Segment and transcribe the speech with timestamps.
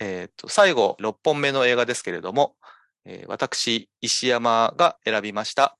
[0.00, 2.56] えっ、と、最後、6本目の映画ですけれども、
[3.04, 5.76] えー私、石山が選びました、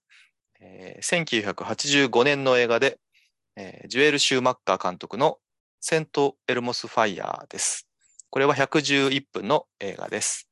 [0.61, 2.99] えー1985年の映画で、
[3.57, 5.39] えージュエル・シューマッカー監督の
[5.81, 7.89] セント・エルモス・ファイヤーです。
[8.31, 10.49] これは111分の映画です。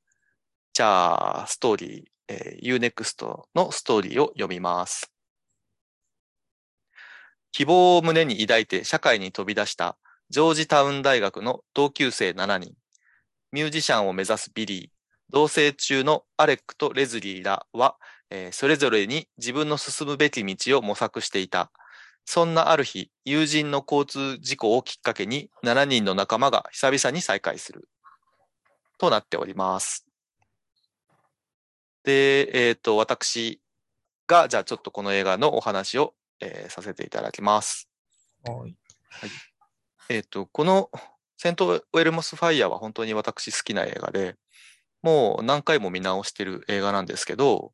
[0.73, 5.11] じゃあ、ストーリー、えー、Unext のストーリーを読みます。
[7.53, 9.97] 希望を胸に抱いて社会に飛び出した
[10.29, 12.75] ジョージタウン大学の同級生7人。
[13.53, 14.89] ミュージシャンを目指すビリー、
[15.31, 17.97] 同棲中のアレックとレズリーらは、
[18.31, 21.71] えーそれぞれに自分の進むべき道を模索していた。
[22.25, 27.89] そんなある日、友人の交通事故をきっかけに7人の仲間が久々に再会する。
[28.99, 30.07] となっております。
[32.03, 33.61] で、えっ、と、私
[34.27, 37.89] が、じゃあちょっとこの映画のお話を、えーさせていただきます。
[38.45, 38.77] はい。
[40.09, 40.91] えっ、と、この
[41.37, 44.37] セント・ウェルモス・ファイヤーは本当に私好きな映画で、
[45.03, 47.73] もう何回も見直してる映画なんですけど、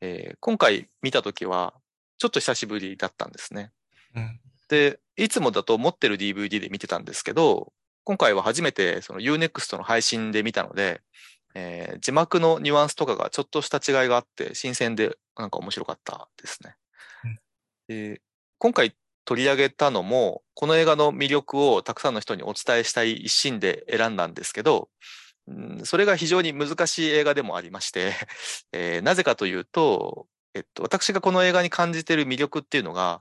[0.00, 1.74] えー今回見たときは、
[2.18, 3.72] ちょっと久しぶりだったんですね。
[4.14, 4.40] うん。
[4.68, 7.72] で、いつもだと持ってる DVD で見てたんですけど、
[8.04, 11.02] 今回は初めてその Unext の配信で見たので、
[11.54, 16.76] えー字幕のニュアンスとかがちょっとした違いがあって、新鮮でなんか面白かったですね。
[17.88, 18.20] で
[18.58, 18.94] 今回
[19.28, 24.88] 取り上げたのも、この映画の魅力をたくさんの人にお伝えしたい一心で選んだんですけど、
[25.84, 28.14] それが非常に難しい映画でもありまして、
[28.72, 33.20] えーなぜかというと、えっと、私がこの映画に感じている魅力っていうのが、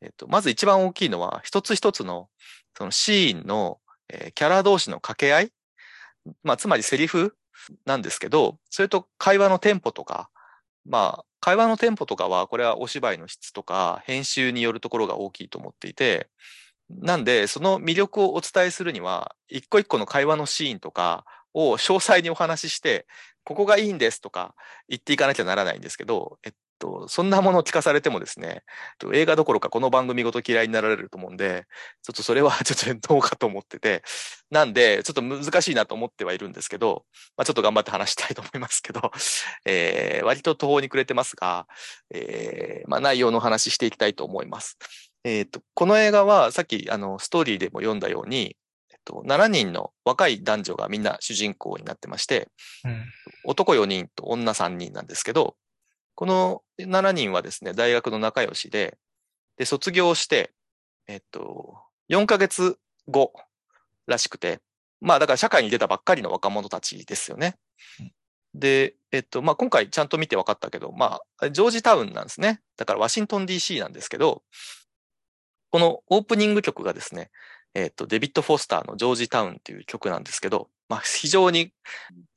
[0.00, 2.28] えっと、まず一番大きいのは、一つ一つの、
[2.76, 5.52] そのシーンの、えーキャラ同士の掛け合い、
[6.42, 7.36] まあ、つまりセリフ
[7.84, 10.28] なんですけど、それと会話のテンポとか、
[10.88, 16.30] まあ、会話のテンポとかは、これはお芝居の質とか、編集によるところが大きいと思っていて、
[16.90, 23.06] なんで、その魅力をお伝えするには、一個一個の会話のシーンとかを詳細にお話しして、
[23.44, 24.54] ここがいいんですとか
[24.88, 28.62] 言っていかなきゃならないんですけど、えっと、そんなものを聞かされてもですね、えっ
[28.98, 31.66] と映画どころかこの番組ごと嫌いになられると思うんで、
[32.02, 34.02] ちょっとそれは ちょっとどうかと思ってて、
[34.50, 37.04] なんで、ちょっと難しいなと思ってはいるんですけど、
[37.36, 39.10] まあ、ちょっと頑張って話したいと思いますけど、
[39.64, 41.66] えー割と途方に暮れてますが、
[42.10, 44.76] えーまあ、内容の話していきたいと思います。
[45.24, 48.56] えっと、この映画はさっきあのストーリーでも読んだように、
[48.92, 52.48] えっと、7人の若い男女がみんな主人公になってまして、
[52.84, 53.04] うん。
[53.44, 55.56] 男4人と女3人なんですけど、
[56.16, 58.96] この7人はですね、大学の仲良しで、
[59.58, 60.52] で、卒業して、
[61.06, 61.76] えっと、
[62.10, 63.32] 4ヶ月後
[64.06, 64.60] らしくて、
[65.00, 67.56] まあだから社会に出たばっかりの若者たちですよね。
[68.54, 72.60] で、えっと、まあ今回ちゃんと見て分かったけど、まあ、ジョージタウンなんですね。
[72.78, 74.42] だからワシントン DC なんですけど、
[75.70, 77.30] このオープニング曲がですね、
[77.74, 81.72] えっと、デビッド・フォスターのジョージタウンっていう曲なんですけど、まあ非常に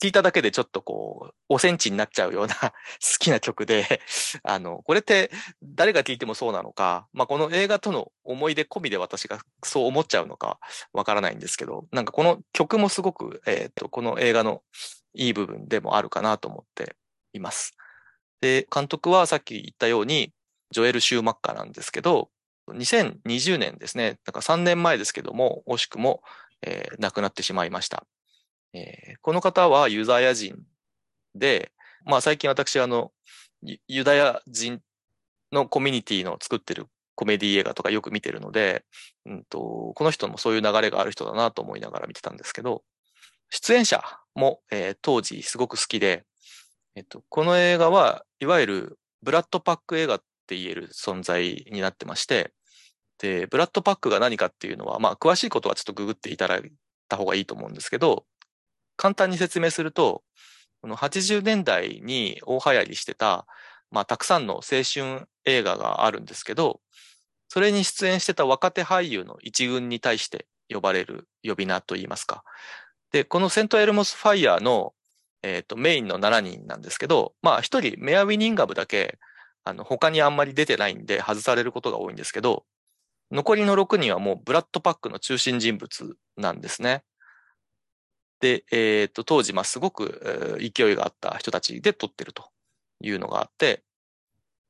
[0.01, 2.71] 聞いただけでちょっとこう、おセンチになっちゃうような 好
[3.19, 4.01] きな曲で、
[4.43, 5.31] あの、これって
[5.63, 10.59] 誰が聞いてもそうなのか、まあこの映画との思い出込みで私がそう思っちゃうのか
[10.93, 14.63] わからないんですけど、なんかこの曲もすごく、えっと、この映画の
[15.13, 16.95] いい部分でもあるかなと思って
[17.33, 17.75] います。
[18.41, 20.33] で、監督はさっき言ったように、
[20.71, 22.29] ジョエル・シューマッカーなんですけど、
[22.67, 26.21] 2020年ですね、だから3年前ですけども、惜しくも、
[26.61, 28.05] えー亡くなってしまいました。
[28.73, 30.57] えーこの方はユダヤ人
[31.35, 31.71] で、
[32.05, 33.11] まあ最近私あの、
[33.87, 34.81] ユダヤ人
[35.51, 38.85] のコミュニティの作ってるコメディ映画とかよく見てるので、
[39.25, 42.83] うんと、この人もそういう流れがある人だなと思いながら見てたんですけど、
[43.49, 44.01] 出演者
[44.35, 46.25] も、えー当時すごく好きで、
[46.95, 52.53] えっと、この映画はいわゆるブラッドパック映画って言える存在になってまして、
[53.19, 56.71] で、ブラッドパックが何かっていうのは、まあ詳しいことはちょっとググっていただい
[57.09, 58.25] た方がいいと思うんですけど、
[58.99, 60.23] 簡単に説明すると、
[60.81, 63.47] この80年代に大流行りしてた、
[63.91, 66.81] まあたくさんの青春映画があるんですけど、
[67.47, 72.43] それに出演してた若手俳優の一軍に対して呼ばれる呼び名といいますか。
[73.13, 74.93] で、このセントエルモスファイヤーの、
[75.43, 79.17] えっ、と、メインの7人なんですけど、まあ一人、メア・ウィニンガムだけ、
[79.63, 82.65] あの、他にあんまり出てないんで外されることが多いんですけど、
[83.31, 87.03] 残りの6人はもうブラッドパックの中心人物なんですね。
[88.39, 92.49] で、えっ、と、当時、ま、すごく、勢いがあった人たちで撮ってると
[93.01, 93.83] いうのがあって、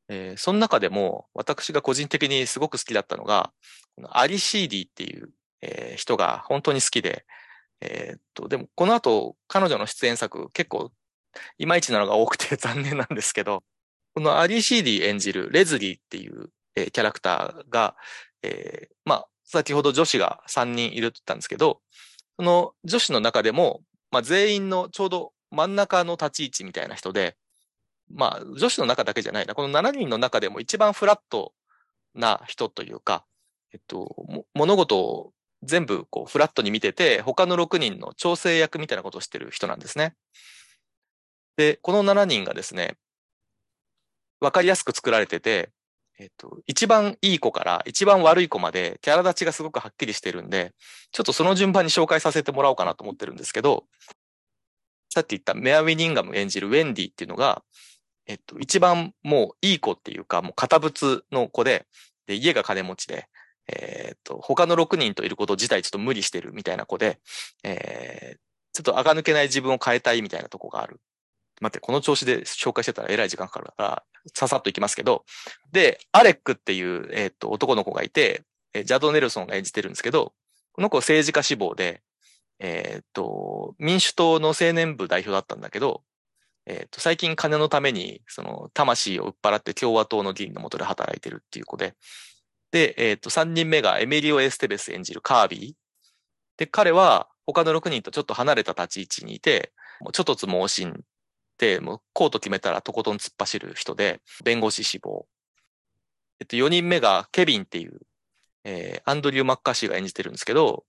[0.10, 3.52] えーその中でも私が個人的にすごく好きだったのが、
[3.96, 5.30] このアリ・シーディっていう、
[5.62, 7.26] えー人が本当に好きで、
[7.82, 10.92] えーっと、でもこの後彼女の出演作結構
[11.58, 13.64] いまいちなのが多くて残念なんですけど、
[14.16, 17.96] このアリ・シーディ演じるレズリーっていう、えーキャラクターが、
[18.44, 21.82] えーまあ、先ほど女子が3人いるって言ったんですけど、
[22.40, 23.82] その女子の中でも
[24.12, 27.38] まあ、全員のちょうど真ん中の立ち位置みたいな人で、
[28.12, 29.54] まあ、女子の中だけじゃないな。
[29.54, 31.54] この7人の中でも一番フラット
[32.16, 33.26] な人というか、
[33.74, 34.16] えっと、
[34.56, 35.32] 物事を
[35.62, 40.16] 全部こうフラットに見てて、他の6人の調整役みたいなことをしてる人なんですね。
[41.56, 42.98] で、この7人がですね、
[44.40, 45.70] わかりやすく作られてて、
[46.20, 50.74] えっと、一番いい子から一番悪い子までキャラ立ちがすごくはっきりしてるんで、
[51.12, 53.86] ちょっとその順番に紹介させてもらおうかなと思ってるんですけど、
[55.10, 57.64] さっき言ったメア・ウィニンガム演じるウェンディっていうのが、
[58.28, 61.88] えっと、一番もういい子っていうか、もう堅物の子で、
[62.28, 63.28] で、家が金持ちで、
[63.72, 67.20] えー、っと、他の6人といること自体ちょっと無理してるみたいな子で、
[67.64, 68.38] えー、
[68.74, 71.00] ちょっと垢抜けない自分を変えたいみたいなとこがある。
[71.60, 74.04] 待って、この調子で紹介してたらえらい時間かかるから、
[74.34, 75.26] ささっといきますけど、
[75.72, 80.34] で、アレックっていう、えー、っと、男の子がいて、えジャド・ネルソンが演じてるんですけど、
[80.74, 82.02] この子政治家志望で、
[82.60, 86.04] えー、っと、民主党の青年部代表だったんだけど、
[86.66, 91.96] えー、っと、最近金のために、その、魂を売っ払って共和党の議員のもとで働いてるっていう子で、
[92.72, 95.74] で、えっと、3人目がエメリオ・エステベス演じるカービー。
[96.58, 99.72] で、彼は他の6人とちょっと離れた立ち位置にいて、
[100.14, 101.02] ちょっとつ盲信、
[101.82, 105.28] もうこうと決めたらとことん突っ走る人で、弁護士志望。
[106.40, 108.00] えっと、4人目がケビンっていう、
[108.64, 110.86] えー、アンドリュー・マッカーシーが演じてるんですけど、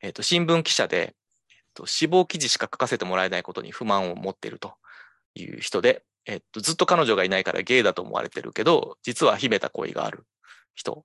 [0.00, 1.14] えっと、新聞記者で、
[1.50, 4.74] えっと、死亡記事しか書かせてもらえないことに不満を持っていると
[5.34, 10.24] いう人で、えっと、ずっと彼女がいないからゲイだと思われてるけど、実は秘めた恋がある
[10.74, 11.04] 人。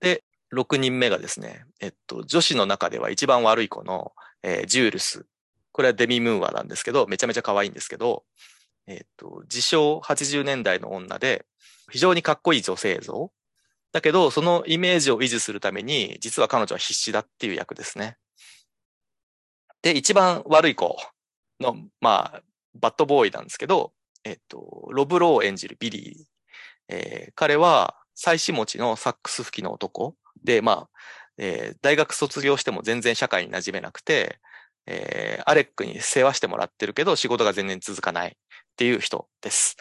[0.00, 0.24] で、
[0.54, 4.12] 6人目がですね、えっと、女子の中では一番悪い子の、
[4.42, 5.26] えー、ジュールス。
[5.72, 8.24] これはデミ・ムーアなんですけど、めちゃめちゃ可愛いんですけど、
[8.86, 11.46] えっ、と、自称80年代の女で、
[11.90, 13.32] 非常にかっこいい女性像。
[13.92, 18.16] だけど、そのイメージを維持するために、実は彼女は必死だっていう役ですね。
[19.82, 20.96] で、一番悪い子
[21.60, 22.42] の、まあ、
[22.74, 23.92] バッドボーイなんですけど、
[24.24, 26.24] えっ、と、ロブローを演じるビリー。
[26.88, 30.14] えー、彼は、妻子持ちのサックス吹きの男
[30.44, 30.88] で、まあ、
[31.38, 34.38] えー、大学卒業しても全然社会に馴染めなくて、
[34.86, 38.32] えー、アレックに世話してもらってるけど仕事が全然続かないっ
[38.76, 39.76] ていう人です。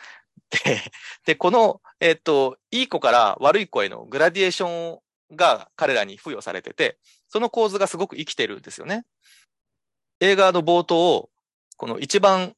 [0.49, 0.81] で、
[1.25, 4.99] でこの、えっ、ー、と、いい子から悪い子へのグラディエーション
[5.35, 9.05] が彼らに付与されてて、その構図がすごく生きてるんですよね。
[10.19, 11.29] 映画の冒頭を、
[11.77, 12.53] この一番、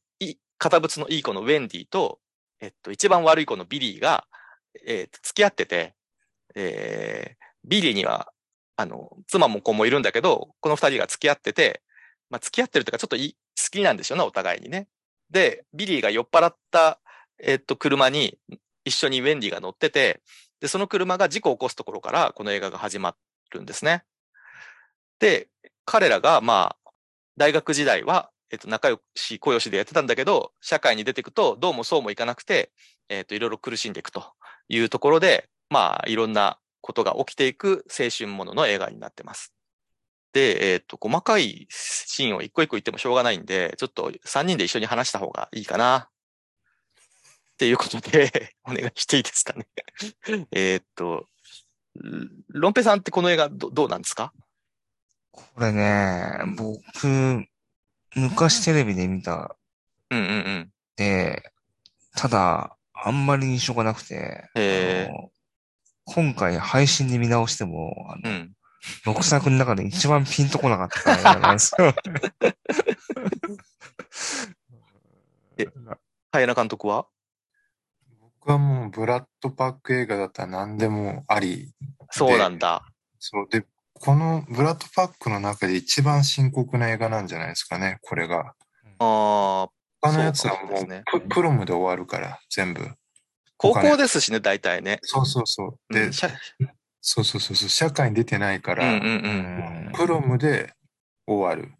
[0.57, 2.19] 堅物のいい子のウェンディと、
[2.61, 4.25] えっと、一番悪い子のビリーが、
[4.85, 5.93] えー、付き合ってて、
[6.55, 8.31] えー、ビリーには、
[8.77, 11.81] あの、妻も子もいるんだけど、この二人が付き合ってて、
[12.33, 14.87] まあ、付き合ってるというか、ちょっと好きなんでしょうね、お互いにね。
[15.29, 16.99] で、ビリーが酔っ払った、
[17.37, 18.39] えっと、車に
[18.85, 20.23] 一緒にウェンディが乗ってて、
[20.59, 23.15] で、その車が事故を起こすところからこの映画が始ま
[23.51, 24.03] るんですね。
[25.19, 25.47] で、
[25.85, 26.91] 彼らが、まあ、
[27.37, 32.71] 大学時代は、えっと、仲良し、小良しでやってたんだけど、社会に出ていくと、どうもそうもいかなくて、
[33.09, 34.33] えっと、いろいろ苦しんでいくと
[34.69, 39.53] いうところで、まあ、いろんなことが起きていく青春ものの映画になってます。
[40.33, 46.09] で、えっ、と、細かいシーンを一個一個言ってもしょうがないんで、ちょっと3人で一緒に話した方がいいかな。
[47.53, 49.67] っていうことで お願いしていいですかね
[50.51, 51.27] えっと、
[52.49, 54.33] ロンペさんってこの映画どどうなんですか？
[55.31, 57.47] これね、僕、
[58.15, 59.55] 昔テレビで見た。
[60.09, 60.73] うんうんうん。
[60.95, 61.51] で、
[62.15, 65.09] ただ、あんまり印象がなくて、え
[66.05, 68.55] 今回配信で見直しても、あの、うん、
[69.05, 71.93] 6作の中で一番ピンとこなかったなんですよ。
[75.57, 75.67] え、
[76.31, 77.05] 早監督は？
[78.39, 81.71] 僕はもうブラッドパック映画だったら何でもあり。
[82.11, 82.83] そうなんだ。
[83.19, 83.47] そう。
[83.49, 88.53] で、このブラッドパックの中で一番深刻な映画なんじゃないですかね、これが。
[88.99, 89.69] ああ。
[90.01, 90.85] 他のやつはもう
[91.21, 92.85] ププロムで終わるから、全部。
[93.55, 94.99] 高校ですしね、大体ね。
[95.03, 95.93] そうそうそう。
[95.93, 96.11] で、うん、
[97.05, 100.73] そうそうそうそう、社会に出てないから、うんうんうん、プロムで
[101.27, 101.73] 終わる。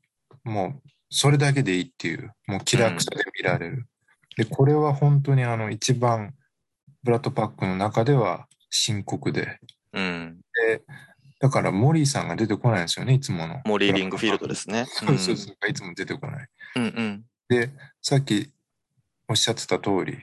[0.44, 3.88] もう、それだけでいいっていう、もう気楽さで見られる。
[4.36, 6.34] で、これは本当にあの、一番、
[7.04, 9.60] ブラッドパックの中では深刻で。
[9.94, 10.42] うん。
[10.68, 10.84] で、
[11.40, 13.62] だからモリーさんが出てこないんですよね、いつもの。
[13.64, 14.86] モリー・リングフィールドですね。
[14.90, 16.48] そうそうそう、いつも出てこない。
[16.76, 17.26] うんうん。
[17.48, 17.70] で、
[18.02, 18.52] さっき
[19.30, 20.18] おっしゃってた通り、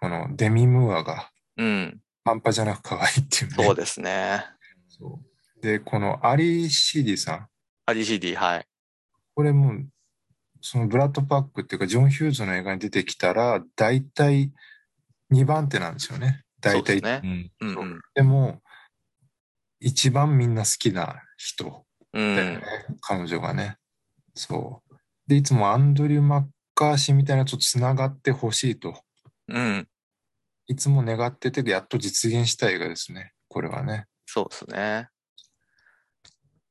[0.00, 2.00] このデミ・ムーアが、うん。
[2.24, 3.64] 半端じゃなく可愛いっていうね。
[3.64, 4.44] そうですね。
[4.88, 7.48] そうで、このアリー・シーディさん。
[7.86, 8.66] アリー・シーディ、はい。
[9.34, 9.72] これも、
[10.60, 14.52] そのブラットパックっていうか、ジョン・ヒューズの映画に出てきたら、大体
[15.32, 16.42] 2番手なんですよね。
[16.60, 17.00] 大体。
[17.00, 17.50] ね。
[17.60, 18.60] うんうん、でも、
[19.80, 23.76] 一番みんな好きな人だよね、うん、彼女がね。
[24.34, 24.94] そう。
[25.26, 29.02] で、いつもアンドリュー・マッカーシーみたいなのとつながってほしいと、
[29.48, 29.88] うん。
[30.70, 33.32] いつも願ってて、やっと実現した映画ですね。
[33.48, 34.06] これはね。
[34.24, 35.08] そうですね。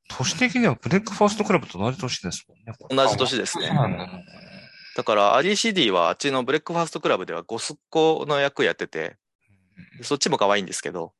[0.07, 2.73] 年的にはブレックファーストクラブと同じ年ですもんね。
[2.89, 3.67] 同じ年ですね。
[3.67, 4.07] だ
[4.95, 9.17] だから、アリー・シディはあっちのブレックファーストクラブではゴスっ子の役やってて、
[10.01, 11.13] そっちも可愛いんですけど、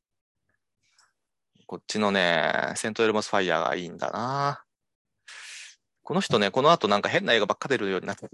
[1.65, 4.63] こっちのね、セントエルモスファイヤーがいいんだな
[6.01, 8.29] この人ね、この後なんか変な映画ばっか出るようになって。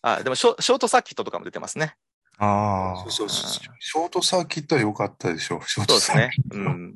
[0.00, 1.96] あ、でもショショートサーキットとかも出てますね。
[2.38, 3.02] ああ。
[3.02, 3.76] そうそうそう。
[3.78, 5.60] ショートサーキットは良かったでしょ。
[5.66, 6.60] ショーそうですねトサーキ。
[6.60, 6.70] ット。
[6.70, 6.94] うん。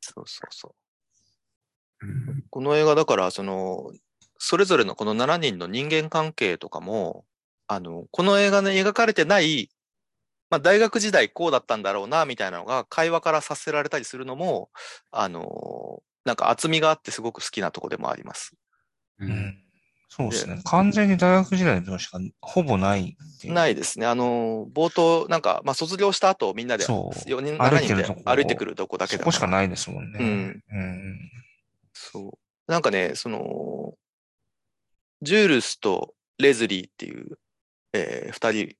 [0.00, 2.06] そうそうそう。
[2.06, 3.90] うんこの映画だから、その、
[4.38, 7.24] それぞれのこの7人の人間関係とかも、
[7.66, 9.70] あの、この映画で描かれてない、
[10.50, 14.70] まあ大学時代こうだったんだろうな、みたいなのが会話からさせられたりするのも、
[15.10, 18.54] あの、なんか厚みがあってすごく好きなとこでもあります。
[19.18, 19.63] ううんん。
[20.16, 20.60] そうですね。
[20.64, 23.16] 完全に大学時代のしかほぼない。
[23.46, 24.06] ないですね。
[24.06, 30.18] あの、冒頭、なんか、まあ卒業した後みんなでそう4人、7人で歩いてくるとこだけだこしかないですもんね。
[30.20, 30.62] うん。
[30.70, 31.30] うん。
[31.92, 32.70] そう。
[32.70, 33.94] なんかね、その、
[35.22, 37.36] ジュールスとレズリーっていう、
[37.92, 38.76] えー二人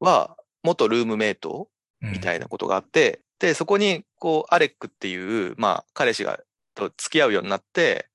[0.00, 1.68] は、元ルームメイト
[2.00, 2.12] うん。
[2.12, 6.40] みたいなことがあって、で、そこに、こう、アレックっていう、まあ、彼氏が、
[6.74, 8.08] と付き合うようになって、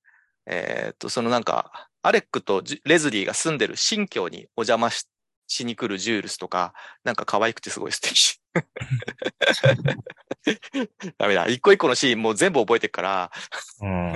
[0.46, 5.08] えーっと、そのなんか、アレックとレズリーが住んでる新居にお邪魔し
[5.46, 8.38] しに来るジュールスとか、なんか可愛くてすごい素敵。
[11.18, 11.46] ダメだ。
[11.48, 13.32] 一個一個のシーンもう全部覚えてるから、
[13.80, 14.12] うん。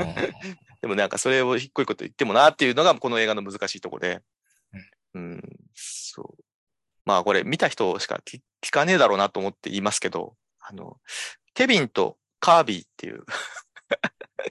[0.81, 4.21] でもなんかそれを一個一個と言ってもなっていうのがこの映画の難しいところで。
[5.15, 5.43] うん、
[5.75, 6.45] そう。
[7.05, 10.99] まあこれ見た人しか聞聞かねえだろうなと思って言いますけど、あの、
[11.55, 13.25] ケビンとカービーっていう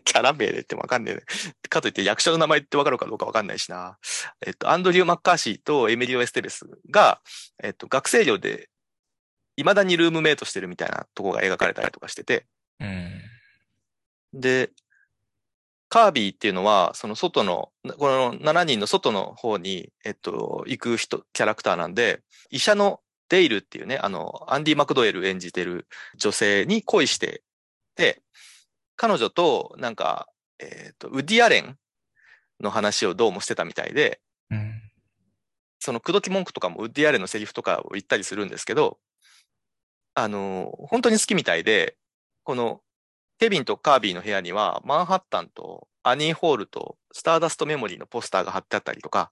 [0.07, 1.23] キャラ名で言ってもわかんねえ。
[1.67, 3.97] かといって役者の名前ってわかるかどうかわかんないしな。
[4.45, 7.21] えっと、アンドリュー・マッカーシーとエミリオ・エステベスが、
[7.61, 8.69] えっと、学生寮で
[9.57, 12.45] 未だにルームメイトしてるみたいなとこが描かれたりとかしてて、
[12.79, 13.21] うん。
[14.33, 14.71] で、
[15.89, 25.87] カービィっていうのは、その外の、この7人の外の方に、えっと、行く人、キャラクターなんで、医者のデイルっていうね、あの、アンディ・マクドエル演じてる
[26.17, 27.43] 女性に恋して、
[27.95, 28.21] で、
[28.97, 30.27] 彼女と、なんか、
[30.59, 31.77] えっと、ウディアレン
[32.59, 34.19] の話をどうもしてたみたいで、
[34.51, 34.81] うん。
[35.79, 38.97] その口説き文句とかもウッディアレンのセリフとかを言ったりするんですけど、
[40.15, 41.95] あの、本当に好きみたいで、
[42.43, 42.81] この
[43.39, 49.31] ケビンとカービィの部屋にはマンハッタンとアニーホールとスターダストメモリーのポスターが貼ってあったりとか、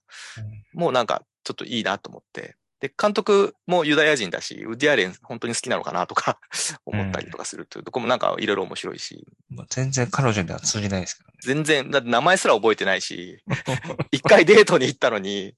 [0.74, 2.56] もうなんかちょっといいなと思って。
[2.80, 6.38] で、監督もユダヤ人だし、ウッディアレン本当に好きなのかなとか
[6.84, 11.34] 思ったりとかするっていうとこもなんかいろいろ面白いし、まあ全然彼女には通じないですけどね。
[11.42, 13.42] 全然、だって名前すら覚えてないし、
[14.12, 15.54] 一回デートに行ったのに、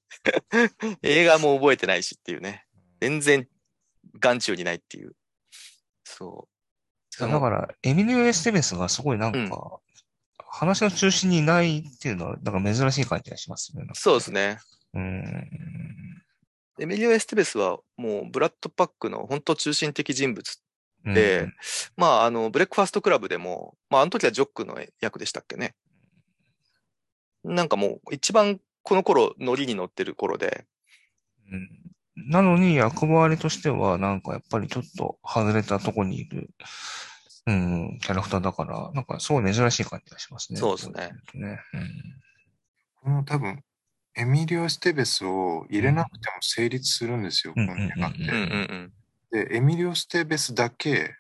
[1.03, 2.65] 映画も覚えてないしっていうね。
[3.01, 3.49] 全然
[4.21, 5.15] 眼中にないっていう。
[6.05, 7.21] そう。
[7.21, 9.53] だから、エミリオ・エステベスがすごいなんか、うん
[10.51, 13.91] 話の中心にいないっていうのは、なんか珍しい感じがしますよね。
[13.95, 14.59] そうですね。
[14.95, 15.49] うん。
[16.81, 20.63] エミリオ・エステベスはもうブラットパックの本当中心的人物
[21.05, 21.49] うんで、
[21.97, 25.75] まあ、あの、ブレックファーストクラブでも、まあ、あの時はジョックの役でしたっけね。
[27.45, 30.67] なんかもう一番この頃ノリに乗ってる頃で、
[31.51, 31.69] うん
[32.27, 36.51] なのに役回りとしては、なんかやっぱりちょっと外れたとこにいる、
[37.47, 40.59] うん、キャラクターだから、なんかすごい珍しい感じがしますね。
[40.59, 41.13] そうですね。
[41.35, 41.61] ね。
[42.97, 43.63] この多分、
[44.19, 48.93] エミリオ・ステベスを入れなくても成立するんですよ、うんこの映画っうんうんうん
[49.33, 49.47] て。
[49.47, 51.15] で、エミリオ・ステベスだけ、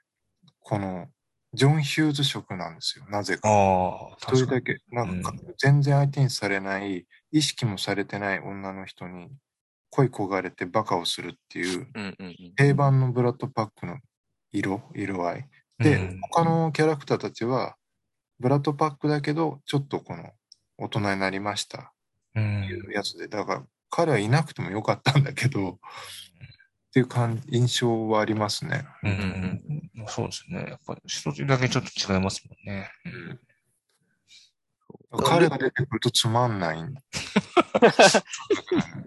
[0.61, 1.09] この、
[1.55, 3.51] ジョン・ヒューズ色なんですよ、なぜうん。
[3.51, 4.17] か。
[4.19, 9.31] それだけ、なんか、全然相手にされない、意識もされてない女の人に
[9.91, 13.99] 恋焦がれてバカをするっていう、うんうんうん定番のブラッドパックの
[14.53, 15.51] 色、色合い。
[15.81, 17.77] で、うん他のキャラクターたちは、
[18.41, 20.33] ブラッドパックだけど、ちょっとこの、
[20.79, 21.93] 大人になりました
[22.39, 22.89] いん。
[22.89, 28.87] うやつで、だから、彼はいなくてもよかったんだけど、っていう感印象はありますね。
[29.03, 30.65] うんうんうんそうですね。
[30.69, 32.91] やっぱり一つだけちょっと違いますもんね。
[35.25, 36.95] 彼が出てくるとつまんないん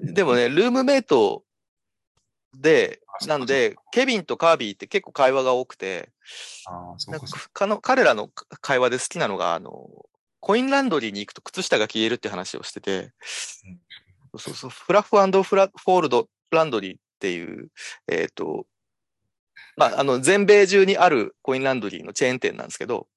[0.14, 1.44] でもね、ルームメイト
[2.54, 6.12] で、なんで、ケビンとカービィって結構会話が多くて、
[6.66, 8.30] ああ、そうなんかそうかかの彼らの
[8.62, 9.88] 会話で好きなのが、あの、
[10.42, 13.12] コインランドリーに行くと靴下が消えるって話をしてて、
[14.38, 17.70] そうそう、 fluff fluff fold laundry っていう、
[18.08, 18.66] えっ、と、
[19.78, 23.08] まあ、あの、全米中にあるコインランドリーのチェーン店なんですけど、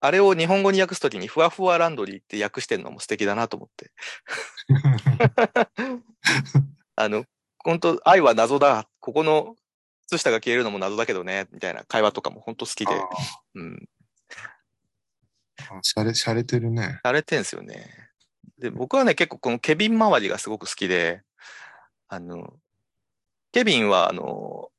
[0.00, 3.90] あれを日本語に訳すときにふわふわランドリーって訳してるのも素敵だなと思って。
[6.96, 7.24] あの、
[7.58, 8.88] 本当愛は謎だ。
[9.00, 9.56] ここの
[10.08, 12.92] 靴下が消えるのも謎だけどね、みたいな会話とかも本当好きで。
[13.54, 13.88] うん。
[15.82, 17.00] しゃれ、しゃれてるね。
[17.02, 17.86] されてんすよね。
[18.58, 21.22] で、僕はね、結構このケビン周りがすごく好きで、
[22.08, 22.54] あの、
[23.52, 24.70] ケビンは、あの、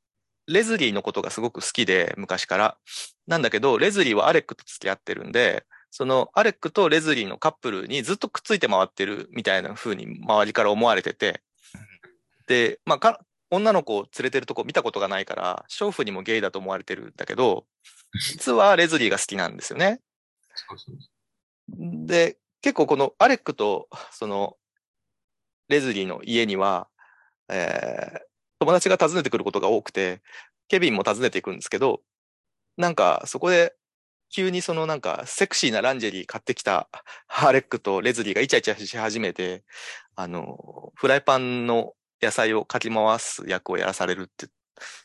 [0.46, 2.78] レズリーのことがすごく好きで、昔から。
[3.26, 11.42] なんだけど、レズリーはアレックと付き合ってるんで、そのアレックとレズリーのカップルにずっとくっついて回ってるみたいな風に周りから思われてて、
[12.48, 13.20] で、まあか、
[13.50, 17.66] 女の子を連れてるとこ見たことがないから、娼婦にもゲイだと思われてるんだけど、
[18.26, 20.00] 実はレズリーが好きなんですよね。
[21.68, 24.56] で、結構このアレックとその
[25.68, 26.88] レズリーの家には、
[27.48, 28.32] えー
[28.62, 30.22] 友達が訪ねてくることが多くて、
[30.68, 32.00] ケビンも訪ねていくんですけど、
[32.76, 33.74] なんかそこで
[34.30, 36.88] 急にそのなんかセクシーなランジェリー買ってきた
[37.26, 39.64] アレックとレズリーがイチャイチャし始めて、
[40.14, 44.46] あの、フライパンの野菜をかき回す役をやらされるって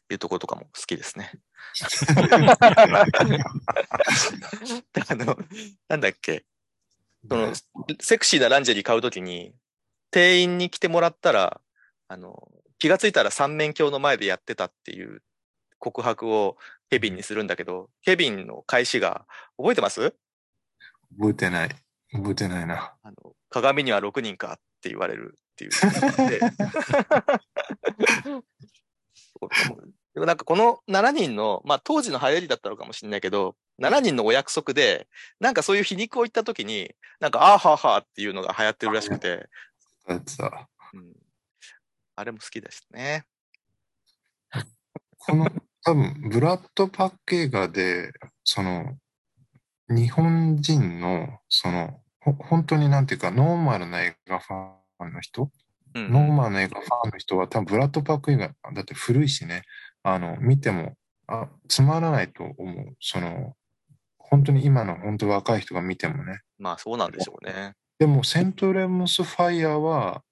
[0.09, 1.31] いうところとかも好きですね。
[4.93, 5.37] で あの、
[5.87, 6.45] なんだっけ、
[7.29, 7.53] その、
[7.99, 9.53] セクシーなランジェリー買うときに、
[10.11, 11.61] 店員に来てもらったら、
[12.07, 15.23] あの、気がついたら三面鏡の前でやってたっていう
[15.79, 16.57] 告白を
[16.89, 19.25] ケビンにするんだけど、ケビンの返しが、
[19.57, 20.15] 覚えてます？
[21.17, 21.69] 覚えてない。
[22.11, 22.95] 覚えてないな。
[23.03, 23.15] あの、
[23.49, 25.71] 鏡には6人かって言われるっていう。
[29.39, 29.47] で
[30.15, 35.07] でもなんかこの7人の、まあ当時の流行りだったのかもしれないけど、7人のお約束で、
[35.39, 36.89] なんかそういう皮肉を言ったときに、
[37.19, 39.47] なんか、あーはーはーっていうのが流行ってるらしくて、
[40.07, 41.13] だってさ、うん、
[42.15, 43.25] あれも好きでしたね。
[45.19, 45.51] この、
[45.83, 48.11] 多分、ブラッドパック映画で、
[48.43, 48.97] その、
[49.89, 55.51] 日本人の、その、ほ本当になんていうか、ノーマルな映画ファンの人、うん
[55.95, 59.63] ノーマルな映画ファンの人は、多分、ブラッドパック映画、だって古いしね、
[60.03, 60.95] あの、見ても、
[61.27, 62.95] あ、つまらないと思う。
[62.99, 63.55] その、
[64.17, 66.41] 本当に今の本当若い人が見てもね。
[66.57, 67.73] まあそうなんでしょうね。
[67.99, 70.23] でも、セントレムスファイヤーは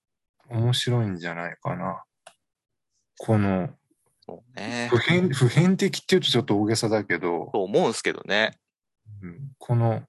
[0.50, 2.04] 面白いんじゃないかな。
[3.18, 3.70] この、
[4.56, 4.88] ね。
[4.90, 8.58] 普遍、普遍的って言うとちょっと大げさだけど、そう思うんすけどね。
[9.22, 10.04] うんこの、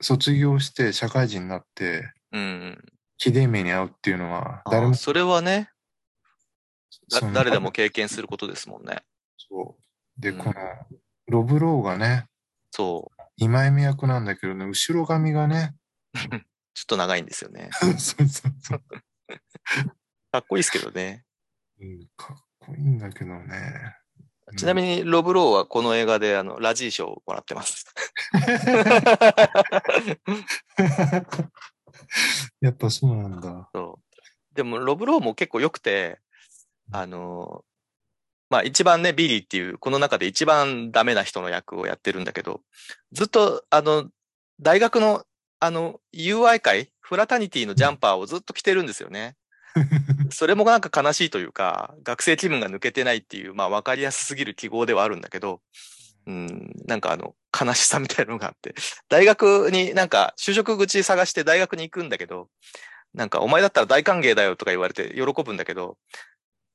[0.00, 2.78] 卒業して社会人になって、うん。
[3.18, 5.70] ひでえ目に遭うっていうのは、誰も、あそれはね、
[7.34, 9.02] 誰でも経験することですもんね。
[9.36, 10.20] そう。
[10.20, 10.54] で、うんこの、
[11.26, 12.26] ロブローがね、
[12.70, 15.74] そ二枚目役なんだけどね、後ろ髪がね、
[16.14, 16.18] う。
[16.74, 17.70] ちょっと長いんですよね。
[17.74, 18.82] そうそうそう。
[20.30, 21.24] かっこいいですけどね。
[21.80, 23.96] うん、かっこいいんだけどね。
[24.56, 27.84] ちなみに、ロブローはこの映画で、あの、ラジー賞をもらってます。
[32.60, 33.68] やっぱそうなんだ。
[33.74, 34.54] そう。
[34.54, 36.18] でも、ロブローも結構良くて、
[36.90, 37.64] あの、
[38.50, 42.62] まあ一番ね、ビリーっていう、この中で一番ダメな人の役をやってるんだけど、
[43.12, 44.08] ずっと、あの、
[44.60, 45.24] 大学の、
[45.60, 49.36] あの、UI 会、フラタニティのジャンパーをずっと着てるんですよね。
[50.30, 55.60] それもなんか悲しいというか、学生気分が抜けてないっていう、まあ分かりやすすぎる記号ではあるんだけど、
[56.28, 58.74] うん、なんかあの、悲しさみたいなのがあって、
[59.08, 62.50] 大学になんか就職口探して大学に行くんだけど、
[63.14, 65.96] なんかお前だったら大歓迎だよとか言われて喜ぶんだけど、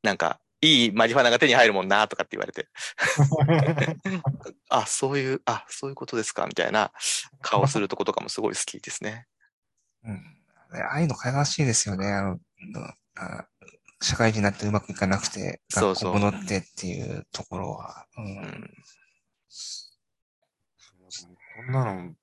[0.01, 2.67] なんかいいマリファナが手に入るもんなとかって言われて、
[4.69, 6.91] あ、そういう、あ、そういうことですかみたいな
[7.43, 9.27] 顔するとことかもすごい好きですね。
[10.03, 10.13] うん。
[10.73, 12.11] ねああいうの悲しいですよね。
[12.11, 12.39] あの、
[13.17, 13.45] あ
[14.01, 18.07] 社会人になってうまくいかなくて、学そうそう校戻ってっていうところは。
[18.17, 18.21] う。
[18.21, 18.73] うんん。
[21.55, 22.13] こんなの、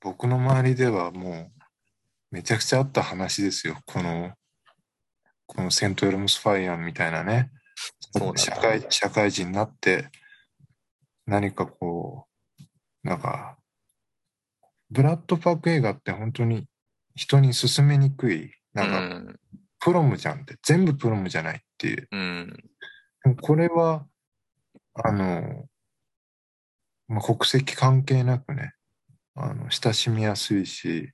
[0.00, 1.52] 僕の周りではもう、
[2.30, 3.76] めちゃくちゃあった話ですよ。
[3.86, 4.32] この、
[5.46, 7.50] このセントエルムスファイアみたいなね。
[8.36, 10.08] 社会、社会人になって、
[11.26, 12.26] 何かこ
[13.04, 13.58] う、なんか、
[14.90, 16.66] ブラッドパック映画って本当に
[17.14, 18.46] 人に勧めにくい。
[18.46, 19.40] うなんか、ん。
[19.80, 22.08] プロムじゃんって、全部プロムじゃないっていう。
[22.10, 22.56] うん。
[23.40, 24.06] これは、
[24.94, 25.66] あの、
[27.10, 28.72] まあ、国籍関係なくね、
[29.34, 31.12] あの、親しみやすいし、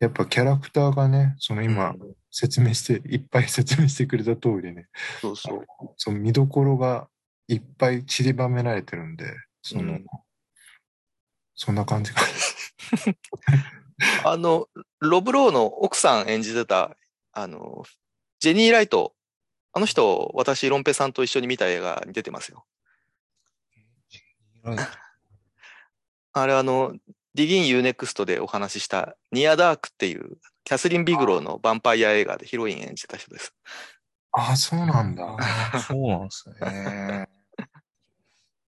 [0.00, 1.98] やっぱキャラクターがね、その今うん
[2.30, 4.88] 説明して、いっぱい説明してくれた通りね、
[5.20, 5.64] そうそう。
[5.96, 7.06] その見どころが
[7.46, 9.26] いっぱい散りばめられてるんで、
[9.62, 10.06] その、うん
[11.56, 12.20] そんな感じか。
[14.24, 16.96] あの、ロブローの奥さん演じてた、
[17.30, 17.84] あの、
[18.40, 19.14] ジェニー・ライト。
[19.72, 22.66] あの人、私、ロンペさんと一緒に見た映画に出てますよ。
[26.32, 26.94] あれあの、
[27.34, 33.54] ディギン・ユーネクストでお話ししたニア・ダークっていうキャスリン・ビグローのヴァンパイア映画でヒロイン演じた人です。
[34.32, 35.36] ああ、そうなんだ。
[35.86, 37.28] そうなんですね。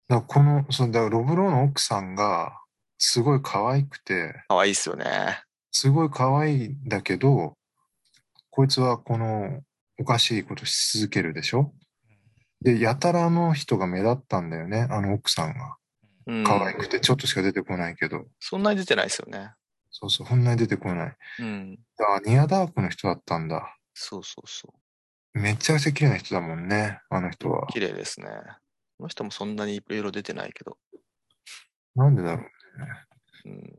[0.09, 2.61] らこの、そのだロブローの奥さんが、
[2.99, 5.43] すごい可愛くて、可愛いっすよね。
[5.73, 7.59] すごい可愛いんだけど、
[8.51, 9.61] こいつはこの
[9.99, 11.75] おかしいことし続けるでしょ？
[12.63, 15.77] で、やたらあの人が目立ったんだよね、あの奥さんが。
[16.27, 18.25] うん、可愛くて、ちょっとしか出てこないけど。
[18.41, 19.53] そんなに出てないですよね。
[19.91, 21.17] そうそう、こんなに出てこない。
[21.39, 21.79] うん。
[21.99, 23.77] あ、ニアダークの人だったんだ。
[23.95, 24.75] そうそうそ
[25.33, 27.73] めちゃくちゃ綺麗な人だもんね、あの人はう。。
[27.73, 28.27] 綺麗ですね。
[28.99, 30.77] この人もそんなにいろいろ出てないけど。
[31.95, 33.07] なんでだろうね。
[33.45, 33.75] うん、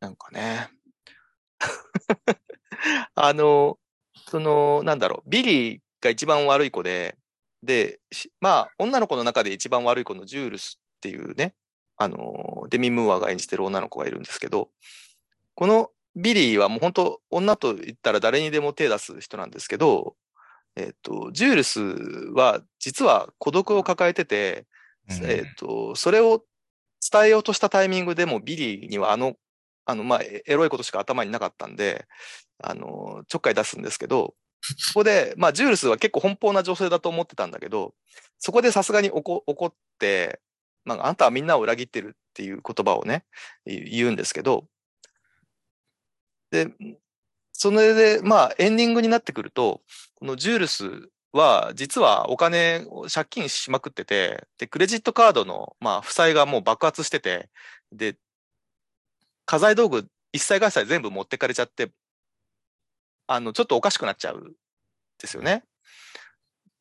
[0.00, 0.70] なんかね。
[3.14, 3.78] あの、
[4.28, 7.16] その、なんだろう、ビリーが一番悪い子で、
[7.62, 11.54] で、しまあ、女の子の中で一番悪い子のジュールスっていうね、
[11.98, 14.70] あの、デミ・ムーアが演じてる女の子がいるんですけど、
[15.54, 20.16] このビリーはもう本当、女と言ったら誰にでも手出す人なんですけど、
[20.76, 21.80] えっと、ジュールス
[22.34, 24.66] は実は孤独を抱えてて、
[25.10, 26.42] うんえっと、それを
[27.12, 29.34] 伝えようとしたタイミングでもビリーにはあの、
[29.84, 32.06] あの、まあ、エエロいことしか頭になかったんで、
[32.62, 34.34] あの、ちょっかい出すんですけど、
[34.78, 37.92] そこで、まあ、ジュールスは結構奔放な女性だと思ってたんだけど、
[38.38, 40.40] そこでさすがに怒怒って、
[40.84, 43.24] まあ、あんたはみんなを裏切ってるっていう言葉をね、
[43.66, 44.66] 言うんですけど、
[46.50, 46.68] で、
[47.52, 49.82] それで、まあ、エンディングになってくると、
[50.14, 57.50] このジュールスは、実はお金を借金しまくってて、で、クレジットカードの、まあ、負債がもう爆発してて、
[57.92, 58.16] で、
[59.46, 61.90] 家財道具、一切合切全部持ってかれちゃって、
[63.26, 64.52] あの、ちょっとおかしくなっちゃうん
[65.18, 65.64] ですよね。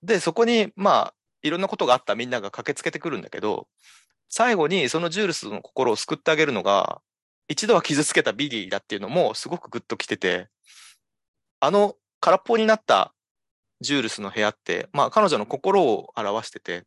[0.02, 3.68] で、そこに、まあ、いろんなことがあったみんなが駆けつけてくるんだけど、
[4.30, 7.02] 最後にそのジュールスの心を救ってあげるのが、
[7.48, 10.48] 一度は傷つけたビリーだっていうのもすごくグッときてて、
[11.60, 13.14] あの空っぽになった
[13.82, 16.86] ジュールスの部屋って、まあ彼女の心を表してて、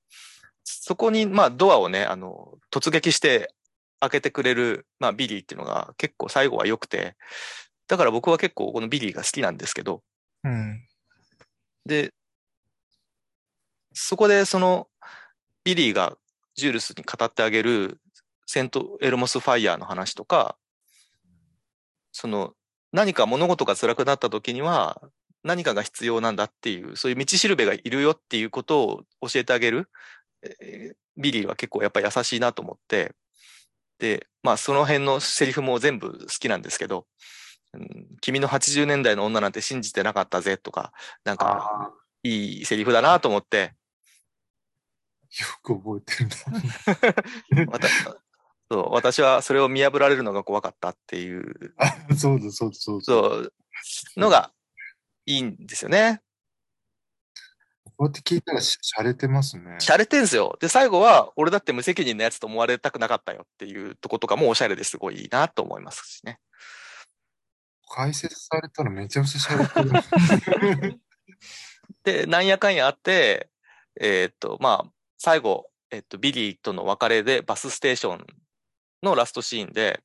[0.65, 3.55] そこにまあドアをね、あの、突撃して
[4.01, 7.15] 開けてくれる、まあビリーっていうのが結構最後は良くて、
[7.87, 10.03] だから僕は結構このビリーが好きなんですけど、
[10.43, 10.87] うん。
[11.85, 12.13] で、
[13.99, 14.89] そこでその
[15.65, 16.17] ビリーが
[16.55, 17.99] ジュールスに語ってあげる
[18.47, 20.57] セント・エルモス・ファイヤーの話とか、
[22.13, 22.53] その
[22.93, 25.01] 何か物事が辛くなった時には
[25.43, 29.89] 何かが必要なんだっていう、そういう道しるべがいるよっていうことを教えてあげる、
[30.61, 33.15] えービリーは結構やっぱり優しいなと思って、
[33.99, 37.07] で、まあその辺のセリフも全部好きなんですけど、
[37.73, 40.93] うん君の80年代の女なんて信じてなかったぜとか、
[41.25, 41.91] なんか
[42.23, 43.76] いいセリフだなと思って、よ
[45.45, 46.31] く覚えてる
[48.71, 53.05] そう私はそれを見破られるのが怖かったっていう、あそうだ、そうだ、そうだ。
[53.05, 53.53] そう、
[54.17, 54.53] のが
[55.25, 56.21] いいんですよね。
[57.97, 59.77] こうやって聞いたらししゃれてますね。
[59.81, 60.59] 洒落てんすよ。
[60.61, 66.39] で、最後は、俺だって無責任なやつと思われたくなかったよっていうとことかもおしゃれですごいいいなと思いますしね。
[67.89, 71.01] 解説されたらめちゃくちゃしゃれてる。
[72.05, 73.49] で、なんやかんやあって、
[73.99, 78.27] えーっと、まあ、最後、えっと、ビリーとの別れでバスステーション
[79.03, 80.03] のラストシーンで、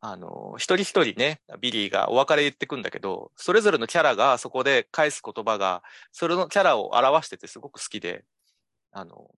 [0.00, 8.24] あの、一人一人ね、ビリーがお別れ言ってくんだけど、それぞれのキャラがそこで返す言葉が、それのキャラを表しててすごく好きで、
[8.92, 9.30] あの、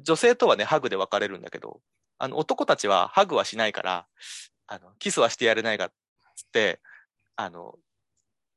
[0.00, 1.80] 女性とはね、ハグで別れるんだけど、
[2.18, 4.06] あの、男たちはハグはしないから、
[4.68, 5.88] あの、キスはしてやれないが、
[6.36, 6.80] つって、
[7.36, 7.74] あの、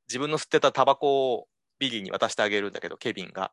[0.08, 1.48] 自分の吸ってたタバコを
[1.80, 3.52] ビリーに渡してあげるんだけど、ケビンが。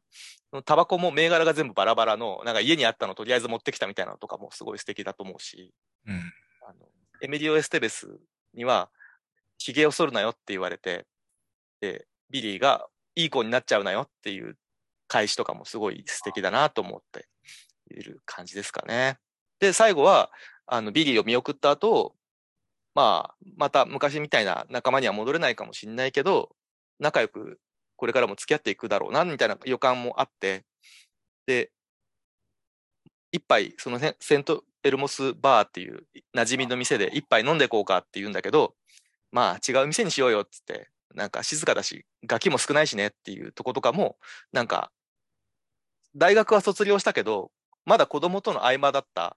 [0.64, 5.72] タバコも銘柄が全部バラバラの、なんか家にあったのとりあえず持ってきたみたいなのとかもすごい素敵だと思うし、
[6.06, 6.32] うん。
[6.68, 6.88] あの、
[7.22, 8.18] エミリオ・エステベス
[8.54, 8.90] には、
[9.58, 11.06] 髭を剃るなよって言われて、
[11.80, 14.58] で、ビリーがいい子になっちゃうなよっていう
[15.08, 17.28] 返しとかもすごい素敵だなと思って
[17.90, 19.18] いる感じですかね。
[19.60, 20.30] で、最後は、
[20.66, 22.14] あの、ビリーを見送った後、
[22.94, 26.56] まあ、また昔みたいな仲間には戻れないかもしれないけど、
[26.98, 27.60] 仲良く
[27.96, 30.64] これからも付き合っていくだろうな、みたいな予感もあって、
[31.46, 31.70] で、
[33.32, 38.74] 一杯、そのセセントエルモスバーっていう馴染みの店で一杯飲んでいこうかって言うんだけど、
[39.32, 44.16] まあ違う店にしようよっつって、なんか静かだし、ガキも少ないしねっていうとことかも、
[44.52, 44.92] なんか、
[46.14, 47.50] 大学は卒業したけど、
[47.84, 49.36] まだ子供との合間だった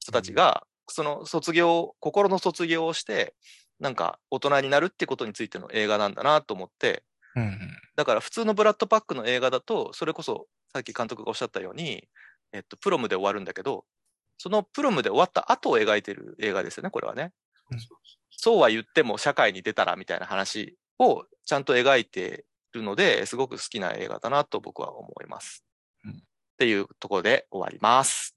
[0.00, 3.34] 人たちが、その卒業、心の卒業をして、
[3.80, 7.02] なんか大人になるってことについての映画なんだなと思って、
[7.36, 7.58] うん。
[7.94, 12.08] だから普通のブラッドパックの映画だと、それこそさっき監督がおっしゃったように、
[12.52, 13.84] えっと、プロムで終わるんだけど、
[14.38, 17.32] そのプロムで終わった後を描いてる映画ですよね、これはね。
[17.70, 17.78] うん
[18.38, 25.64] そうは言っても社会に出たらみたいな話をちゃんと描いてるので、すごく好きな映画だなと僕は思います。
[26.04, 26.22] うん
[26.56, 28.34] っていうところで終わります。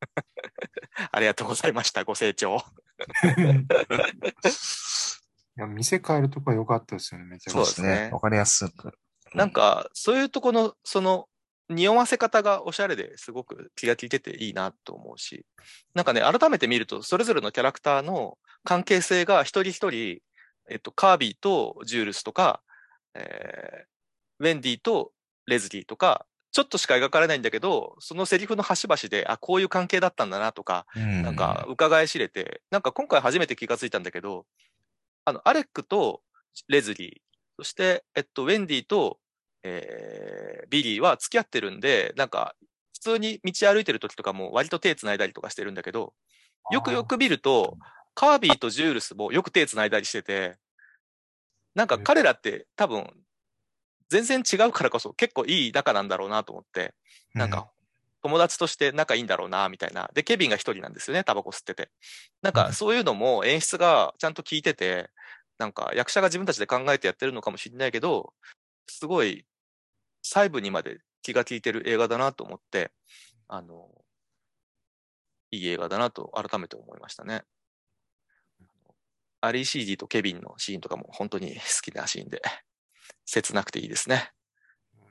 [1.10, 2.04] ありがとうございました。
[2.04, 2.62] ご清聴。
[5.58, 7.64] いや、店変えるとこは良かったですよね、めちゃくちゃ。
[7.64, 8.92] そうですねわかりやすく。
[9.34, 11.28] なんか、そういうとこの、その、
[11.68, 15.44] 匂わせ方がおしゃれですごく気が利いてていいなと思うし、
[15.94, 20.20] なんかね、改めて見ると、それぞれのキャラクターの関係性が一人一人、
[20.70, 22.62] えっと、カービィとジュールスとか、
[23.14, 23.96] えー
[24.38, 25.12] ウェンディと
[25.46, 34.46] レズリーとか、ちょっとしか描かれないんだけど、そのセリフの端々で、あ、こういう関係だったんだなとか、うんなんか、伺い知れて、なんか今回初めて気がついたんだけど、
[35.26, 36.22] あの、アレックと
[36.68, 39.18] レズリー、そして、えっと、ウェンディと、
[39.64, 42.56] えービリーは付き合ってるんで、なんか、
[42.94, 46.14] 普通に道歩いてる時とかも割と手繋いだりとかしてるんだけど、
[46.70, 47.78] よくよく見ると、
[48.14, 50.56] カービィとジュールスもよく手繋いだりしてて、
[51.74, 53.06] なんか彼らって多分、
[54.08, 56.94] 全然違うからこそ結構いい仲なんだろうなと思って、
[57.36, 57.68] なんか、
[58.26, 60.10] 友達として仲いいんだろうな、みたいな。
[60.12, 61.90] で、ケビンが一人なんですよね、タバコ吸ってて。
[62.42, 65.10] なんか、うんそういうのも演出がちゃんと効いてて、
[65.58, 68.34] なんか、役者が自分たちで考えてやってるのかもしれないけど、
[68.88, 69.46] すごい、
[70.22, 72.90] 細部にまで気が利いてる映画だなと思って、
[73.46, 73.88] あの、
[75.52, 77.44] いい映画だなと改めて思いましたね。
[79.40, 82.42] アリー・シーディとケビンのシーンとかも本当に好きなシーンで、
[83.24, 84.32] 切なくていいですね。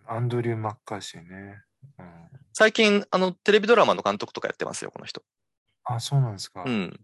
[0.05, 1.63] アンドリュー・マッカーシーね。
[1.99, 2.05] うん、
[2.53, 5.23] 最近、あの、テレビドラマの監督とかやってますよ、この人。
[5.83, 6.63] あ、そうなんですか。
[6.65, 6.99] うん。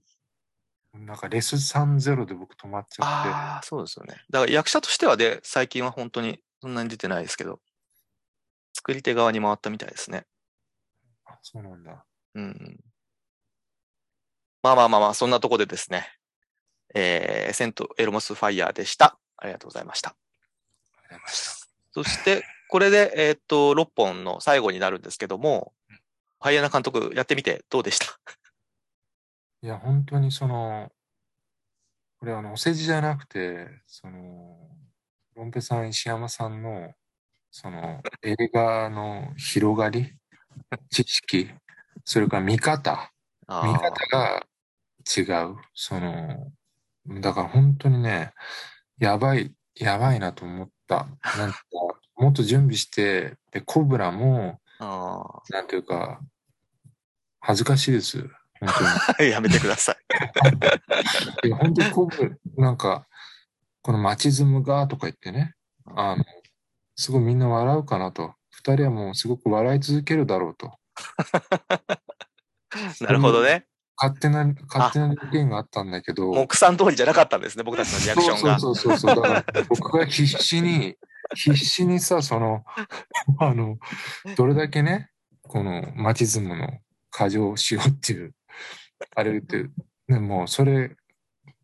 [0.94, 3.30] なんかレス30で僕止まっちゃって。
[3.30, 4.16] ああ、そうですよね。
[4.30, 7.62] だから役者としてはで、最近は本当にそんなに出てないですけど、
[8.74, 10.26] 作り手側に回ったみたいですね。
[11.26, 12.06] あそうなんだ。
[12.36, 12.80] うん。
[14.64, 16.08] まあまあまあまあ、そんなとこでですね、
[16.94, 19.18] えー、セントエロモスファイヤーでした。
[19.38, 20.10] ありがとうございました。
[20.10, 20.18] あり
[20.88, 21.68] がとうございました。
[21.94, 25.74] そして、これで、えーっと、6本の最後になるんですけども、
[26.42, 28.06] ファイヤーな監督やってみてどうでした？
[29.62, 30.90] いや、本当にその、
[32.22, 34.58] これあの、お世辞じゃなくて、その、
[35.36, 36.94] ロンペさん、石山さんの、
[37.52, 40.16] その、映画の広がり、
[40.90, 41.50] 知識、
[42.06, 43.12] それから見方、
[43.48, 44.48] あ見方が
[45.18, 45.58] 違う。
[45.74, 46.54] その、
[47.20, 48.32] だから本当にね、
[48.98, 51.08] やばい、やばいなと思った。
[51.38, 51.60] なんか、
[52.22, 56.22] もっと準備して、で、コブラも、あなんていうか、
[57.40, 58.30] 恥ずかしいです。
[58.60, 58.70] 本
[59.18, 59.30] 当に。
[59.30, 59.98] ー やめてください。
[61.48, 62.08] いや、本当にこ
[62.56, 63.08] う、なんか、
[63.82, 65.56] この街ズムがとか言ってね、
[65.96, 66.24] あの、
[66.96, 68.36] すごいみんな笑うかなと。
[68.52, 70.78] 二人はもうすごく笑い続けるだろうと。
[73.02, 73.66] なるほどね。
[73.98, 78.60] 勝手な、勝手な意見があったんだけど、目算通りじゃなかったんですね、僕たちのリアクションが。
[78.60, 79.24] そうそうそうそう。
[79.24, 80.96] だから僕が必死に、
[81.36, 82.64] 必死にさ、その、
[83.40, 83.78] あの、
[84.36, 85.12] どれだけね、
[85.44, 88.34] この街ズムの過剰をしようっていう、
[89.16, 89.70] あれって、
[90.08, 90.96] ね、もうそれ、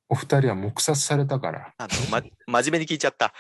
[0.10, 1.74] お二人は黙殺されたから。
[1.78, 2.22] あの、ま、
[2.62, 3.34] 真面目に聞いちゃった。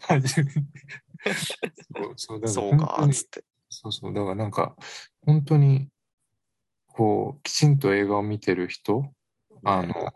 [0.00, 0.66] 初めに
[2.48, 3.44] そうかつって。
[3.68, 4.74] そうそう、だからなんか、
[5.24, 5.88] 本当に、
[6.88, 9.12] こう、きちんと映画を見てる人、
[9.64, 10.12] あの、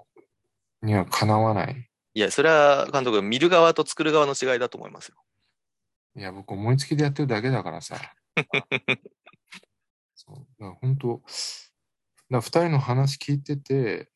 [0.82, 1.89] にはかなわない。
[2.14, 5.16] いや、それは監督、見る側と作る側の違いだと思いますよ。
[6.16, 7.96] いや、僕思いつきでやってるだけだからさ。
[10.14, 11.24] そう、だから本当、だか
[12.30, 14.10] ら二人の話聞いてて、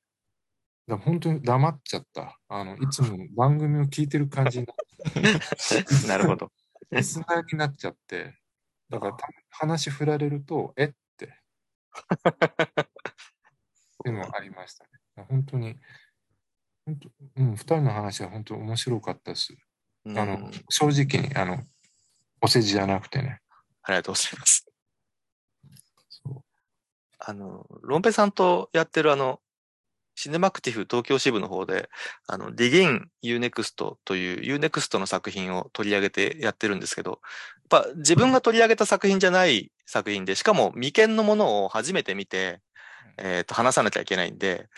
[0.87, 2.39] だ本当に黙っちゃった。
[2.49, 5.29] あの、いつも番組を聞いてる感じになって
[6.09, 6.53] なるほど。
[6.91, 8.39] リスナーになっちゃって、
[8.91, 11.27] だからた話振られると、えって。
[12.27, 14.91] っていうのはありましたね。
[15.29, 15.79] 本当に、
[16.87, 19.55] 本当、うん、二人の話は本当面白かったです。
[20.05, 21.63] うんあの、正直に、あの、
[22.43, 23.41] お世辞じゃなくてね。
[23.83, 24.67] ありがとうございます。
[27.27, 29.41] あの、ロンペさんとやってるあの、
[30.15, 31.89] シネマクティブ東京支部の方で、
[32.27, 37.21] あの、ディギン UNEXT という UNEXT の作品を取り上げてやってるんですけど、
[37.71, 42.61] やっぱ自分が取り上げた作品じゃない作品で、しかも未見のものを初めて見て、
[43.19, 44.69] えっ、と、話さなきゃいけないんで、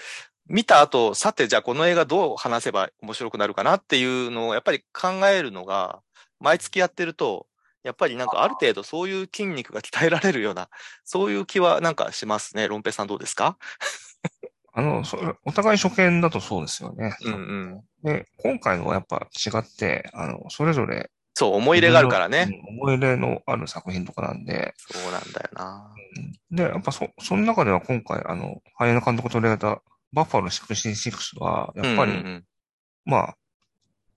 [0.48, 6.00] 見た後、さて、じゃあこの映画どう話せば面白くなるかなっていうのをやっぱり考えるのが、
[6.40, 7.46] 毎月やってると、
[7.82, 10.68] やっぱりなんかある程度そういう筋肉が鍛えられるような、
[11.04, 12.68] そういう気はなんかしますね。
[12.68, 13.56] ロンペさんどうですか？
[14.72, 15.02] あの、
[15.44, 17.16] お互い初見だとそうですよね。
[17.24, 17.82] うんうん。
[18.02, 22.48] で、今回のはやっぱ違って、あの、それぞれそう、思い入れがあるからね。
[22.48, 25.94] うん思い入れのある作品とかなんで、そうなんだよな。
[26.50, 29.82] で、やっぱそ、その中では今回、あの、俳優の監督と取り上げた
[30.16, 32.44] バッファロー66は、やっぱり、うんうん
[33.04, 33.36] まあ、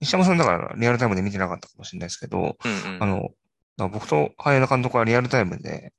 [0.00, 5.92] 石山さんだからリアルタイムで見てなかったかもしれないですけど、うんうんあの、僕と俳優の監督はリアルタイムで、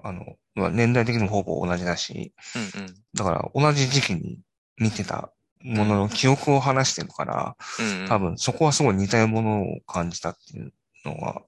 [0.00, 2.32] あの、まあ年代的にもほぼ同じだし、
[2.76, 2.94] うんうん。
[3.14, 4.38] だから同じ時期に
[4.78, 8.08] 見てたものの記憶を話してるから、うんうん。
[8.08, 10.72] 多分そこはすごい似たようなものを感じたっていう
[11.04, 11.42] のが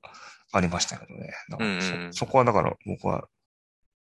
[0.53, 1.33] ありましたけどね。
[1.49, 2.13] だからそうんうんうん。
[2.13, 3.29] そこはだから僕は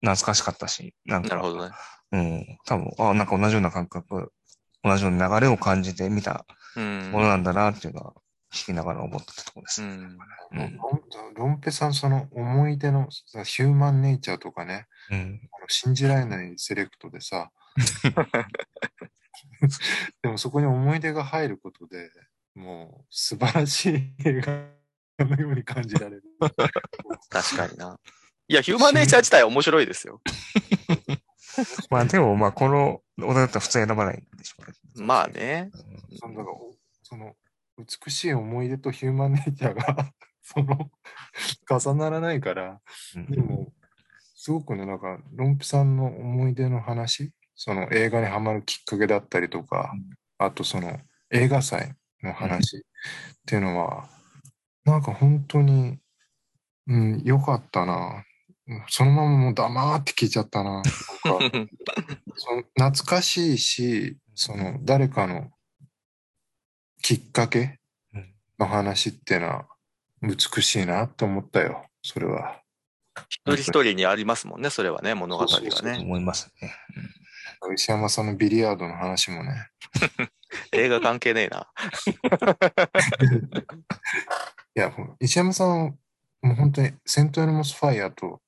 [0.02, 1.72] 懐かしかったし、なんか、なるほどね。
[2.12, 4.32] うん、多分、あなんか同じような感覚、
[4.84, 7.12] 同じような流れを感じて見たうん。
[7.12, 8.14] ものなんだなっていうのは
[8.54, 9.88] 聞きながら思ってたところですね。
[9.88, 10.08] うんう
[10.64, 10.80] ん
[11.36, 15.42] ロンペさん、その思い出のさヒューマンネイチャーとかね、うん。
[15.52, 17.52] あの信じられないセレクトでさ、
[20.22, 22.10] でもそこに思い出が入ることで
[22.54, 26.24] もう素晴らしい映画のように感じられる。
[27.30, 28.00] 確かにな。
[28.48, 30.22] いや、ヒューマンネイチャー自体は面白いですよ。
[31.90, 35.06] まあでも、まあこのお題だったら普通選ばないんでしょうね。
[35.06, 35.72] まあね。
[36.20, 37.36] そのだからおその
[37.78, 40.90] 美しい思い出とヒューマンネイチャーが その
[41.70, 42.80] 重ならないから、
[43.16, 43.74] うんでも、
[44.36, 49.94] すごくね、なんか、ロンピさんの思い出の話、その映画にハマるきっかけだったりとか、
[50.38, 51.00] あとその
[51.32, 52.82] 映画祭の話っ
[53.46, 54.08] ていうのは、
[54.84, 55.98] なんか本当に、
[56.88, 58.24] うん、良かったな。
[58.68, 60.72] うんそのままもう黙って聞いちゃったな。
[60.74, 60.90] なんか
[62.36, 65.52] その懐かしいし、その誰かの
[67.02, 67.80] きっかけ
[68.14, 69.68] うんの話っていうのは
[70.22, 72.62] 美しいなと思ったよ、それは。
[73.30, 75.94] 一人一人にありますもんね、それはね、物語がそうそう。
[75.94, 76.74] 思いますね。
[77.74, 79.70] 石山さんのビリヤードの話もね。
[80.72, 81.68] 映画関係ねえな。
[84.76, 85.78] いや、石山さんは
[86.42, 88.42] もう本当にセントエルモスファイアと、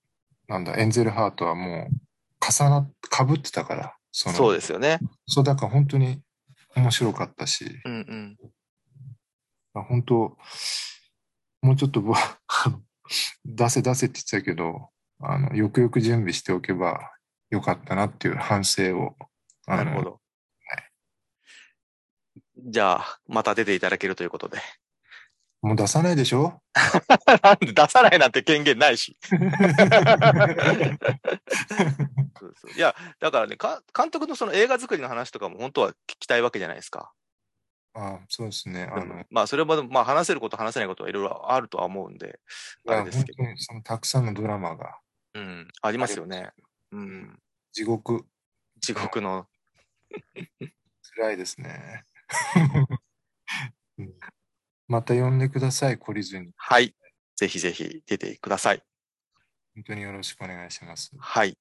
[0.47, 2.07] なんだ、エンゼルハートはもう
[2.45, 4.99] 重なっ、かぶってたから、そのそうですよね。
[5.27, 6.21] そう、だから本当に
[6.75, 8.38] 面白かったし、うんうん。
[9.73, 10.38] まあ本当、
[11.62, 12.01] もうちょっと
[13.45, 17.12] 出せ出せって言ってたけど、あの、よくよく準備しておけば
[17.49, 19.15] よかったなっていう反省を、
[19.65, 20.21] なるほど。
[22.57, 24.60] じゃあ、また出ていただけるということで。
[25.61, 26.61] もう出さないでしょ？
[27.43, 29.17] なんで出さないなんて権限ないし。
[32.39, 37.11] そうそういや、だからねか、監督のその映画作りの話とかも本当は聞きたいわけじゃないですか。
[37.95, 38.83] あそうですね。
[38.91, 42.39] あの、まあ、それも、まあ、話せること、話せないことはいろいろあるとは思うんで、
[42.87, 44.99] あれですけどそのたくさんのドラマが
[45.33, 46.51] うん、ありますよね。
[46.91, 47.39] うん、
[47.73, 48.25] 地獄
[48.79, 49.47] 地獄の。
[51.15, 52.05] 辛いですね。
[53.97, 54.13] うん
[54.88, 56.52] また呼んでください、懲りずに。
[56.56, 56.95] はい。
[57.36, 58.82] ぜひぜひ出てください。
[59.76, 61.12] 本当によろしくお願いします。
[61.17, 61.58] はい。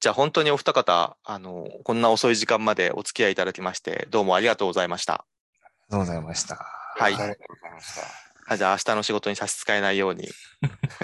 [0.00, 5.14] じゃあ本当にお二方、あの、こんな遅い時間までお付き合いいただきまして、どうもありがとうございました。
[5.14, 5.24] あ
[5.58, 6.56] りがとうございました。
[6.98, 8.02] はいありがとうございました。
[8.48, 10.28] あじゃあ明日の仕事に差し支えないように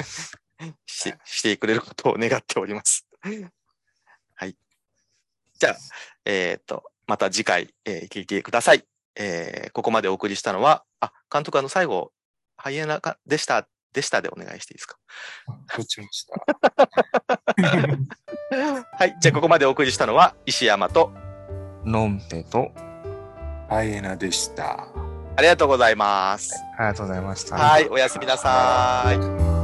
[0.87, 3.07] ししてくれることを願っております。
[4.35, 4.57] はい。
[5.59, 5.77] じゃあ、
[6.25, 8.85] えっ、と、また次回、えー聞いてください。
[9.17, 12.13] えーここまでお送りしたのは、あ、監督あの最後、
[12.57, 14.97] ハイエナかでした、でしたでお願いしていいですか？
[15.87, 16.35] ちました。
[18.99, 19.17] はい。
[19.21, 21.13] じゃあここまでお送りしたのは、石山と、
[21.85, 22.71] のんぺと、
[23.69, 24.89] ハイエナでした。
[25.37, 26.55] ありがとうございます。
[26.79, 27.57] ありがとうございました。
[27.57, 27.89] はい。
[27.89, 29.11] おやすみなさ
[29.59, 29.62] い。